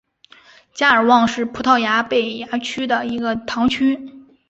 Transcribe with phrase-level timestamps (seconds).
[0.73, 4.01] 加尔旺是葡萄牙贝雅区的一个堂区。